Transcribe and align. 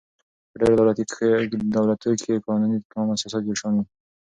په 0.49 0.55
ډېرو 0.61 0.75
دولتو 1.75 2.09
کښي 2.17 2.35
قانوني 2.47 2.77
عام 2.95 3.07
اساسات 3.15 3.43
یو 3.45 3.59
شان 3.61 3.73
يي. 3.79 3.83